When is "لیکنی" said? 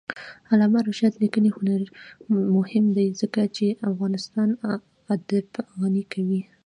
1.23-1.49